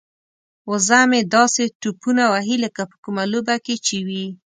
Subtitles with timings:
[0.69, 4.25] وزه مې داسې ټوپونه وهي لکه په کومه لوبه کې چې وي.